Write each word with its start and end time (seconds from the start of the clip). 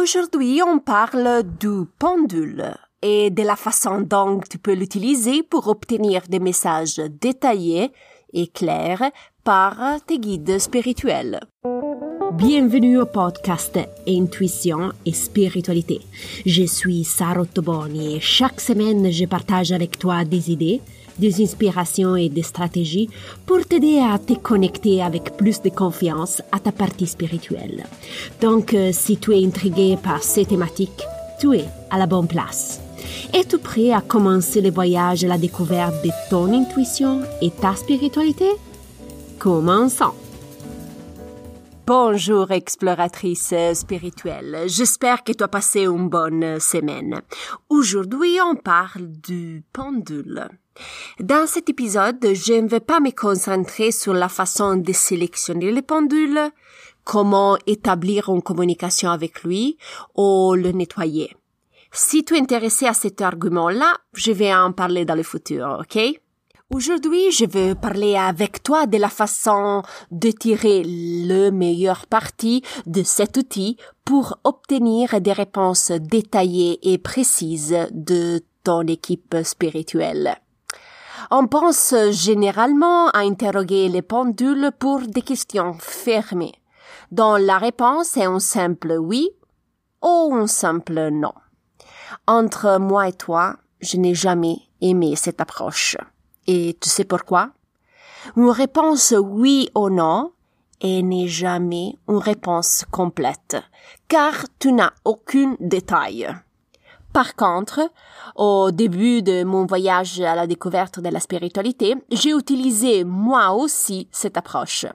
Aujourd'hui, 0.00 0.62
on 0.66 0.78
parle 0.78 1.42
du 1.60 1.84
pendule 1.98 2.74
et 3.02 3.28
de 3.28 3.42
la 3.42 3.54
façon 3.54 4.00
dont 4.00 4.40
tu 4.48 4.56
peux 4.56 4.72
l'utiliser 4.72 5.42
pour 5.42 5.68
obtenir 5.68 6.22
des 6.26 6.38
messages 6.38 6.96
détaillés 7.20 7.90
et 8.32 8.46
clairs 8.46 9.10
par 9.44 9.76
tes 10.06 10.18
guides 10.18 10.58
spirituels. 10.58 11.40
Bienvenue 12.32 12.98
au 12.98 13.04
podcast 13.04 13.78
Intuition 14.08 14.92
et 15.04 15.12
Spiritualité. 15.12 16.00
Je 16.46 16.62
suis 16.62 17.04
Sarah 17.04 17.44
Toboni 17.44 18.16
et 18.16 18.20
chaque 18.20 18.60
semaine 18.62 19.10
je 19.10 19.26
partage 19.26 19.72
avec 19.72 19.98
toi 19.98 20.24
des 20.24 20.50
idées, 20.50 20.80
des 21.18 21.42
inspirations 21.42 22.16
et 22.16 22.28
des 22.28 22.42
stratégies 22.42 23.10
pour 23.46 23.64
t'aider 23.64 23.98
à 23.98 24.18
te 24.18 24.34
connecter 24.34 25.02
avec 25.02 25.36
plus 25.36 25.60
de 25.62 25.70
confiance 25.70 26.42
à 26.52 26.58
ta 26.58 26.72
partie 26.72 27.06
spirituelle. 27.06 27.84
Donc, 28.40 28.74
euh, 28.74 28.90
si 28.92 29.16
tu 29.16 29.32
es 29.32 29.44
intrigué 29.44 29.96
par 30.02 30.22
ces 30.22 30.44
thématiques, 30.44 31.04
tu 31.40 31.54
es 31.56 31.64
à 31.90 31.98
la 31.98 32.06
bonne 32.06 32.28
place. 32.28 32.80
Es-tu 33.32 33.58
prêt 33.58 33.92
à 33.92 34.00
commencer 34.00 34.60
le 34.60 34.70
voyage 34.70 35.24
à 35.24 35.28
la 35.28 35.38
découverte 35.38 36.04
de 36.04 36.10
ton 36.28 36.52
intuition 36.52 37.22
et 37.40 37.50
ta 37.50 37.74
spiritualité? 37.74 38.50
Commençons! 39.38 40.14
Bonjour 41.86 42.52
exploratrice 42.52 43.52
spirituelle, 43.74 44.64
j'espère 44.66 45.24
que 45.24 45.32
tu 45.32 45.42
as 45.42 45.48
passé 45.48 45.86
une 45.86 46.08
bonne 46.08 46.60
semaine. 46.60 47.20
Aujourd'hui 47.68 48.38
on 48.40 48.54
parle 48.54 49.10
du 49.10 49.64
pendule. 49.72 50.48
Dans 51.18 51.46
cet 51.46 51.68
épisode, 51.68 52.34
je 52.34 52.54
ne 52.54 52.68
vais 52.68 52.80
pas 52.80 53.00
me 53.00 53.10
concentrer 53.10 53.92
sur 53.92 54.12
la 54.12 54.28
façon 54.28 54.76
de 54.76 54.92
sélectionner 54.92 55.72
le 55.72 55.82
pendule, 55.82 56.40
comment 57.04 57.56
établir 57.66 58.28
une 58.28 58.42
communication 58.42 59.10
avec 59.10 59.42
lui 59.42 59.76
ou 60.16 60.54
le 60.54 60.72
nettoyer. 60.72 61.36
Si 61.92 62.24
tu 62.24 62.36
es 62.36 62.40
intéressé 62.40 62.86
à 62.86 62.94
cet 62.94 63.20
argument-là, 63.20 63.96
je 64.14 64.30
vais 64.30 64.54
en 64.54 64.72
parler 64.72 65.04
dans 65.04 65.16
le 65.16 65.24
futur, 65.24 65.80
ok? 65.80 66.20
Aujourd'hui, 66.72 67.32
je 67.32 67.46
veux 67.46 67.74
parler 67.74 68.14
avec 68.14 68.62
toi 68.62 68.86
de 68.86 68.96
la 68.96 69.08
façon 69.08 69.82
de 70.12 70.30
tirer 70.30 70.84
le 70.84 71.50
meilleur 71.50 72.06
parti 72.06 72.62
de 72.86 73.02
cet 73.02 73.36
outil 73.36 73.76
pour 74.04 74.38
obtenir 74.44 75.20
des 75.20 75.32
réponses 75.32 75.90
détaillées 75.90 76.78
et 76.92 76.98
précises 76.98 77.76
de 77.90 78.40
ton 78.62 78.82
équipe 78.82 79.36
spirituelle. 79.42 80.36
On 81.30 81.46
pense 81.46 81.94
généralement 82.10 83.08
à 83.08 83.20
interroger 83.20 83.88
les 83.88 84.02
pendules 84.02 84.70
pour 84.78 85.00
des 85.00 85.22
questions 85.22 85.74
fermées, 85.78 86.54
dont 87.10 87.36
la 87.36 87.58
réponse 87.58 88.16
est 88.16 88.24
un 88.24 88.40
simple 88.40 88.96
oui 88.98 89.30
ou 90.02 90.34
un 90.34 90.46
simple 90.46 91.10
non. 91.10 91.34
Entre 92.26 92.78
moi 92.78 93.08
et 93.08 93.12
toi, 93.12 93.56
je 93.80 93.96
n'ai 93.96 94.14
jamais 94.14 94.56
aimé 94.80 95.14
cette 95.16 95.40
approche. 95.40 95.96
Et 96.46 96.76
tu 96.80 96.88
sais 96.88 97.04
pourquoi? 97.04 97.50
Une 98.36 98.50
réponse 98.50 99.14
oui 99.16 99.68
ou 99.74 99.88
non 99.88 100.32
et 100.80 101.02
n'est 101.02 101.28
jamais 101.28 101.96
une 102.08 102.16
réponse 102.16 102.84
complète, 102.90 103.56
car 104.08 104.34
tu 104.58 104.72
n'as 104.72 104.92
aucun 105.04 105.56
détail. 105.60 106.28
Par 107.12 107.34
contre, 107.34 107.80
au 108.36 108.70
début 108.70 109.22
de 109.22 109.42
mon 109.42 109.66
voyage 109.66 110.20
à 110.20 110.36
la 110.36 110.46
découverte 110.46 111.00
de 111.00 111.08
la 111.08 111.18
spiritualité, 111.18 111.96
j'ai 112.12 112.30
utilisé 112.30 113.02
moi 113.04 113.52
aussi 113.52 114.08
cette 114.12 114.36
approche. 114.36 114.86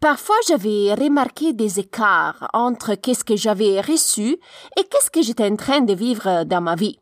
Parfois, 0.00 0.36
j'avais 0.48 0.94
remarqué 0.94 1.52
des 1.52 1.80
écarts 1.80 2.48
entre 2.54 2.94
qu'est-ce 2.94 3.24
que 3.24 3.36
j'avais 3.36 3.80
reçu 3.80 4.38
et 4.78 4.84
qu'est-ce 4.84 5.10
que 5.10 5.20
j'étais 5.20 5.50
en 5.50 5.56
train 5.56 5.80
de 5.82 5.92
vivre 5.92 6.44
dans 6.44 6.62
ma 6.62 6.76
vie. 6.76 6.98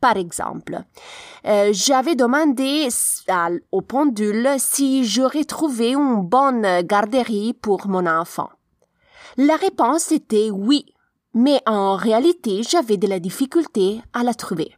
Par 0.00 0.16
exemple, 0.16 0.80
euh, 1.46 1.70
j'avais 1.72 2.16
demandé 2.16 2.88
au 3.70 3.80
pendule 3.82 4.50
si 4.58 5.04
j'aurais 5.04 5.44
trouvé 5.44 5.94
une 5.94 6.22
bonne 6.22 6.82
garderie 6.82 7.54
pour 7.54 7.86
mon 7.86 8.06
enfant. 8.06 8.50
La 9.36 9.56
réponse 9.56 10.10
était 10.10 10.50
oui, 10.50 10.92
mais 11.34 11.60
en 11.66 11.96
réalité, 11.96 12.62
j'avais 12.62 12.96
de 12.96 13.06
la 13.06 13.20
difficulté 13.20 14.00
à 14.12 14.22
la 14.22 14.34
trouver. 14.34 14.74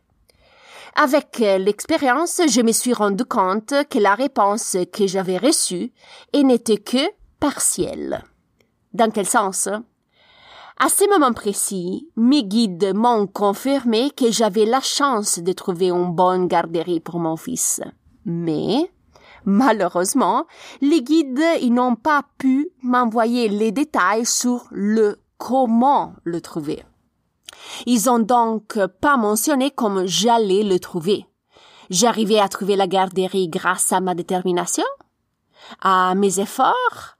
Avec 0.96 1.38
l'expérience, 1.38 2.40
je 2.46 2.60
me 2.60 2.70
suis 2.70 2.92
rendu 2.92 3.24
compte 3.24 3.74
que 3.90 3.98
la 3.98 4.14
réponse 4.14 4.76
que 4.92 5.08
j'avais 5.08 5.38
reçue 5.38 5.92
n'était 6.32 6.76
que 6.76 7.10
partielle. 7.40 8.22
Dans 8.92 9.10
quel 9.10 9.26
sens? 9.26 9.68
À 10.78 10.88
ce 10.88 11.08
moment 11.08 11.32
précis, 11.32 12.08
mes 12.16 12.44
guides 12.44 12.94
m'ont 12.94 13.26
confirmé 13.26 14.10
que 14.10 14.30
j'avais 14.30 14.66
la 14.66 14.80
chance 14.80 15.40
de 15.40 15.52
trouver 15.52 15.90
une 15.90 16.12
bonne 16.12 16.46
garderie 16.46 17.00
pour 17.00 17.18
mon 17.18 17.36
fils. 17.36 17.80
Mais, 18.24 18.90
malheureusement, 19.44 20.46
les 20.80 21.02
guides, 21.02 21.42
n'ont 21.70 21.96
pas 21.96 22.22
pu 22.38 22.68
m'envoyer 22.82 23.48
les 23.48 23.72
détails 23.72 24.26
sur 24.26 24.66
le 24.70 25.18
comment 25.44 26.14
le 26.24 26.40
trouver. 26.40 26.82
Ils 27.84 28.08
ont 28.08 28.18
donc 28.18 28.78
pas 29.02 29.18
mentionné 29.18 29.70
comment 29.70 30.06
j'allais 30.06 30.62
le 30.62 30.80
trouver. 30.80 31.26
J'arrivais 31.90 32.38
à 32.38 32.48
trouver 32.48 32.76
la 32.76 32.86
garderie 32.86 33.48
grâce 33.48 33.92
à 33.92 34.00
ma 34.00 34.14
détermination, 34.14 34.86
à 35.82 36.14
mes 36.14 36.40
efforts, 36.40 37.18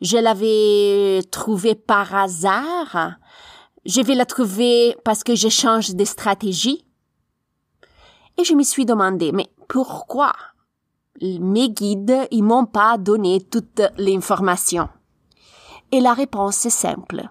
je 0.00 0.16
l'avais 0.16 1.22
trouvée 1.30 1.74
par 1.74 2.14
hasard. 2.14 3.16
Je 3.84 4.00
vais 4.00 4.14
la 4.14 4.24
trouver 4.24 4.96
parce 5.04 5.22
que 5.22 5.34
je 5.34 5.50
change 5.50 5.94
de 5.94 6.04
stratégie. 6.06 6.86
Et 8.38 8.44
je 8.44 8.54
me 8.54 8.62
suis 8.62 8.86
demandé, 8.86 9.32
mais 9.32 9.50
pourquoi? 9.68 10.32
Mes 11.20 11.68
guides, 11.68 12.26
ils 12.30 12.42
m'ont 12.42 12.64
pas 12.64 12.96
donné 12.96 13.42
toute 13.42 13.82
l'information? 13.98 14.88
Et 15.92 16.00
la 16.00 16.14
réponse 16.14 16.64
est 16.64 16.70
simple. 16.70 17.28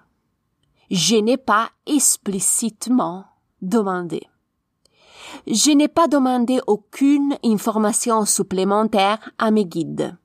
Je 0.91 1.15
n'ai 1.15 1.37
pas 1.37 1.69
explicitement 1.87 3.25
demandé. 3.61 4.21
Je 5.47 5.71
n'ai 5.71 5.87
pas 5.87 6.07
demandé 6.07 6.59
aucune 6.67 7.37
information 7.43 8.25
supplémentaire 8.25 9.19
à 9.37 9.51
mes 9.51 9.65
guides 9.65 10.15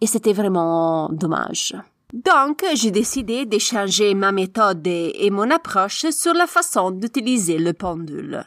et 0.00 0.06
c'était 0.06 0.32
vraiment 0.32 1.08
dommage. 1.10 1.74
Donc, 2.12 2.64
j'ai 2.74 2.90
décidé 2.90 3.46
de 3.46 3.58
changer 3.58 4.14
ma 4.14 4.32
méthode 4.32 4.86
et 4.86 5.30
mon 5.30 5.50
approche 5.50 6.10
sur 6.10 6.34
la 6.34 6.46
façon 6.46 6.90
d'utiliser 6.90 7.58
le 7.58 7.72
pendule. 7.72 8.44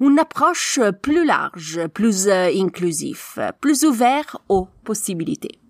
Une 0.00 0.18
approche 0.18 0.80
plus 1.02 1.24
large, 1.24 1.86
plus 1.94 2.26
euh, 2.28 2.50
inclusive, 2.54 3.40
plus 3.60 3.84
ouverte 3.84 4.36
aux 4.48 4.66
possibilités. 4.84 5.60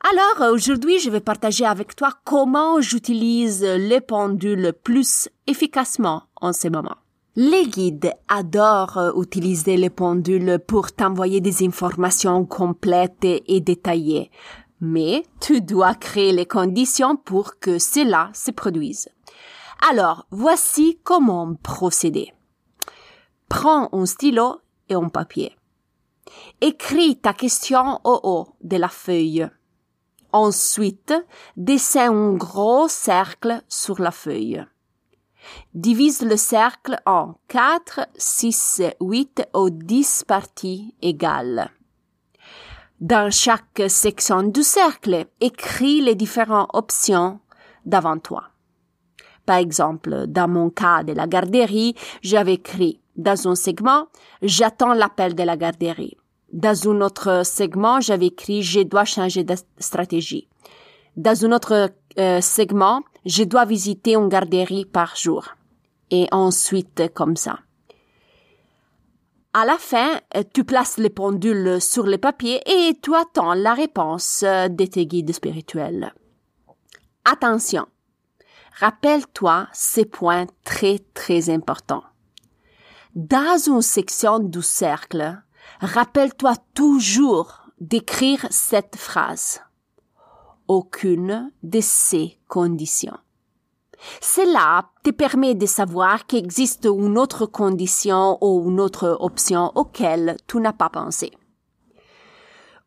Alors, 0.00 0.52
aujourd'hui, 0.52 0.98
je 0.98 1.10
vais 1.10 1.20
partager 1.20 1.64
avec 1.64 1.94
toi 1.94 2.10
comment 2.24 2.80
j'utilise 2.80 3.62
le 3.62 4.00
pendule 4.00 4.72
plus 4.82 5.28
efficacement 5.46 6.24
en 6.40 6.52
ce 6.52 6.68
moment. 6.68 6.96
Les 7.38 7.66
guides 7.66 8.14
adorent 8.28 8.96
euh, 8.96 9.12
utiliser 9.20 9.76
les 9.76 9.90
pendules 9.90 10.58
pour 10.66 10.92
t'envoyer 10.92 11.42
des 11.42 11.66
informations 11.66 12.46
complètes 12.46 13.24
et 13.24 13.60
détaillées, 13.60 14.30
mais 14.80 15.22
tu 15.40 15.60
dois 15.60 15.94
créer 15.94 16.32
les 16.32 16.46
conditions 16.46 17.16
pour 17.16 17.58
que 17.58 17.78
cela 17.78 18.30
se 18.32 18.50
produise. 18.50 19.10
Alors, 19.90 20.26
voici 20.30 20.98
comment 21.04 21.54
procéder. 21.56 22.32
Prends 23.50 23.90
un 23.92 24.06
stylo 24.06 24.60
et 24.88 24.94
un 24.94 25.10
papier. 25.10 25.54
Écris 26.62 27.18
ta 27.18 27.34
question 27.34 28.00
au 28.04 28.20
haut 28.22 28.48
de 28.62 28.76
la 28.78 28.88
feuille. 28.88 29.46
Ensuite, 30.36 31.14
dessine 31.56 32.12
un 32.12 32.34
gros 32.34 32.88
cercle 32.88 33.62
sur 33.68 34.02
la 34.02 34.10
feuille. 34.10 34.66
Divise 35.72 36.20
le 36.20 36.36
cercle 36.36 37.00
en 37.06 37.36
4, 37.48 38.00
6, 38.18 38.82
8 39.00 39.48
ou 39.54 39.70
10 39.70 40.24
parties 40.28 40.94
égales. 41.00 41.70
Dans 43.00 43.30
chaque 43.32 43.84
section 43.88 44.42
du 44.42 44.62
cercle, 44.62 45.24
écris 45.40 46.02
les 46.02 46.14
différentes 46.14 46.68
options 46.74 47.40
devant 47.86 48.18
toi. 48.18 48.50
Par 49.46 49.56
exemple, 49.56 50.26
dans 50.26 50.48
mon 50.48 50.68
cas 50.68 51.02
de 51.02 51.14
la 51.14 51.26
garderie, 51.26 51.94
j'avais 52.20 52.54
écrit 52.54 53.00
dans 53.16 53.48
un 53.48 53.54
segment, 53.54 54.08
j'attends 54.42 54.92
l'appel 54.92 55.34
de 55.34 55.44
la 55.44 55.56
garderie. 55.56 56.18
Dans 56.52 56.88
un 56.88 57.00
autre 57.00 57.44
segment, 57.44 58.00
j'avais 58.00 58.26
écrit, 58.26 58.62
je 58.62 58.80
dois 58.80 59.04
changer 59.04 59.44
de 59.44 59.54
stratégie. 59.78 60.48
Dans 61.16 61.44
un 61.44 61.52
autre 61.52 61.90
euh, 62.18 62.40
segment, 62.40 63.02
je 63.24 63.44
dois 63.44 63.64
visiter 63.64 64.14
une 64.14 64.28
garderie 64.28 64.84
par 64.84 65.16
jour. 65.16 65.48
Et 66.10 66.28
ensuite 66.30 67.12
comme 67.14 67.36
ça. 67.36 67.58
À 69.52 69.64
la 69.64 69.78
fin, 69.78 70.20
tu 70.52 70.64
places 70.64 70.98
les 70.98 71.10
pendules 71.10 71.80
sur 71.80 72.04
le 72.04 72.18
papier 72.18 72.60
et 72.66 72.94
tu 73.00 73.14
attends 73.14 73.54
la 73.54 73.74
réponse 73.74 74.44
de 74.44 74.84
tes 74.84 75.06
guides 75.06 75.32
spirituels. 75.32 76.12
Attention! 77.24 77.86
Rappelle-toi 78.78 79.66
ces 79.72 80.04
points 80.04 80.46
très 80.62 81.00
très 81.14 81.48
importants. 81.48 82.04
Dans 83.14 83.58
une 83.66 83.80
section 83.80 84.38
du 84.38 84.60
cercle, 84.60 85.40
rappelle-toi 85.80 86.54
toujours 86.74 87.70
d'écrire 87.80 88.46
cette 88.50 88.96
phrase. 88.96 89.60
Aucune 90.68 91.52
de 91.62 91.80
ces 91.80 92.38
conditions. 92.48 93.18
Cela 94.20 94.90
te 95.02 95.10
permet 95.10 95.54
de 95.54 95.66
savoir 95.66 96.26
qu'il 96.26 96.38
existe 96.38 96.84
une 96.86 97.18
autre 97.18 97.46
condition 97.46 98.38
ou 98.40 98.68
une 98.68 98.80
autre 98.80 99.16
option 99.20 99.72
auquel 99.74 100.36
tu 100.46 100.60
n'as 100.60 100.72
pas 100.72 100.90
pensé. 100.90 101.32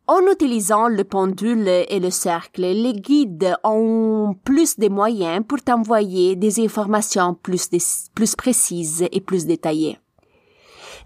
En 0.08 0.22
utilisant 0.32 0.88
le 0.88 1.04
pendule 1.04 1.68
et 1.68 2.00
le 2.00 2.10
cercle, 2.10 2.62
les 2.62 2.94
guides 2.94 3.56
ont 3.64 4.36
plus 4.44 4.80
de 4.80 4.90
moyens 4.90 5.46
pour 5.48 5.62
t'envoyer 5.62 6.36
des 6.36 6.60
informations 6.66 7.36
plus, 7.36 7.70
plus 8.16 8.36
précises 8.36 9.06
et 9.12 9.22
plus 9.22 9.46
détaillées. 9.46 10.00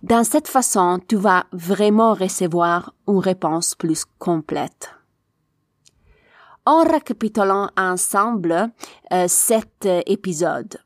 Dans 0.03 0.25
cette 0.25 0.49
façon, 0.49 0.99
tu 1.07 1.15
vas 1.15 1.45
vraiment 1.53 2.13
recevoir 2.13 2.93
une 3.07 3.19
réponse 3.19 3.73
plus 3.73 4.03
complète. 4.19 4.93
En 6.65 6.83
récapitulant 6.83 7.69
ensemble 7.77 8.69
euh, 9.13 9.25
cet 9.29 9.87
épisode, 10.05 10.77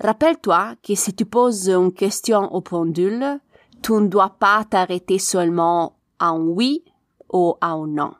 rappelle-toi 0.00 0.74
que 0.82 0.96
si 0.96 1.14
tu 1.14 1.24
poses 1.24 1.68
une 1.68 1.92
question 1.92 2.52
au 2.52 2.60
pendule, 2.60 3.38
tu 3.80 3.92
ne 3.92 4.08
dois 4.08 4.30
pas 4.30 4.64
t'arrêter 4.64 5.20
seulement 5.20 5.94
en 6.18 6.40
oui 6.40 6.82
ou 7.32 7.54
en 7.62 7.86
non. 7.86 8.14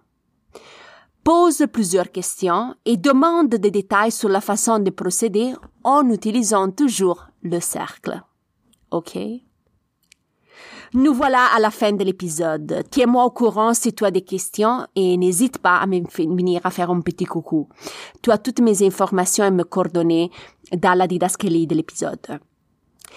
Pose 1.25 1.67
plusieurs 1.73 2.13
questions 2.13 2.77
et 2.85 2.97
demande 2.97 3.57
des 3.57 3.73
détails 3.73 4.13
sur 4.13 4.29
la 4.29 4.41
façon 4.41 4.79
de 4.79 4.91
procéder 4.91 5.53
en 5.83 6.09
utilisant 6.11 6.71
toujours 6.71 7.27
le 7.43 7.59
cercle. 7.59 8.23
OK? 8.93 9.19
Nous 10.95 11.15
voilà 11.15 11.47
à 11.47 11.59
la 11.59 11.71
fin 11.71 11.93
de 11.93 12.05
l'épisode. 12.05 12.85
Tiens-moi 12.91 13.25
au 13.25 13.31
courant 13.31 13.73
si 13.73 13.95
tu 13.95 14.05
as 14.05 14.11
des 14.11 14.21
questions 14.21 14.87
et 14.95 15.17
n'hésite 15.17 15.57
pas 15.57 15.79
à 15.79 15.87
me 15.87 16.03
venir 16.03 16.61
à 16.65 16.71
faire 16.71 16.91
un 16.91 17.01
petit 17.01 17.25
coucou. 17.25 17.71
Tu 18.21 18.31
as 18.31 18.37
toutes 18.37 18.61
mes 18.61 18.83
informations 18.83 19.47
et 19.47 19.51
mes 19.51 19.65
coordonnées 19.65 20.31
dans 20.71 20.93
la 20.93 21.07
didascalie 21.07 21.67
de 21.67 21.77
l'épisode. 21.77 22.39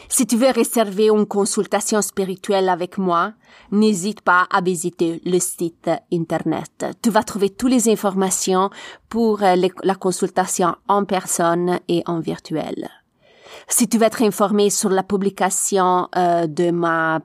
Si 0.07 0.25
tu 0.25 0.37
veux 0.37 0.51
réserver 0.51 1.09
une 1.09 1.25
consultation 1.25 2.01
spirituelle 2.01 2.69
avec 2.69 2.97
moi, 2.97 3.33
n'hésite 3.71 4.21
pas 4.21 4.47
à 4.49 4.61
visiter 4.61 5.21
le 5.25 5.39
site 5.39 5.89
internet. 6.13 6.85
Tu 7.01 7.09
vas 7.09 7.23
trouver 7.23 7.49
toutes 7.49 7.71
les 7.71 7.89
informations 7.89 8.69
pour 9.09 9.39
la 9.39 9.95
consultation 9.95 10.75
en 10.87 11.03
personne 11.03 11.79
et 11.89 12.03
en 12.05 12.21
virtuel. 12.21 12.89
Si 13.67 13.87
tu 13.87 13.97
veux 13.97 14.05
être 14.05 14.21
informé 14.21 14.69
sur 14.69 14.89
la 14.89 15.03
publication 15.03 16.07
euh, 16.15 16.47
de 16.47 16.71
ma 16.71 17.19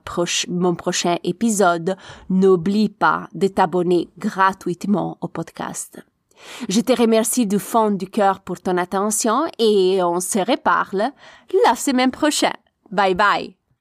mon 0.49 0.75
prochain 0.75 1.17
épisode, 1.23 1.95
n'oublie 2.29 2.89
pas 2.89 3.27
de 3.33 3.47
t'abonner 3.47 4.09
gratuitement 4.17 5.17
au 5.21 5.27
podcast. 5.27 6.03
Je 6.69 6.81
te 6.81 6.99
remercie 6.99 7.45
du 7.45 7.59
fond 7.59 7.91
du 7.91 8.07
cœur 8.07 8.39
pour 8.39 8.59
ton 8.59 8.77
attention 8.77 9.45
et 9.59 10.01
on 10.01 10.19
se 10.19 10.39
reparle 10.39 11.11
la 11.65 11.75
semaine 11.75 12.11
prochaine. 12.11 12.51
Bye 12.91 13.15
bye. 13.15 13.60